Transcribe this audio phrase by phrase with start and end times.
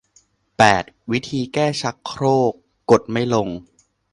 [0.57, 2.53] แปด วิธีแก้ชักโครก
[2.89, 3.47] กดไม่ลง